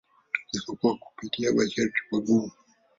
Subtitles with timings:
[0.47, 2.51] Isipokuwa kupitia masharti magumu.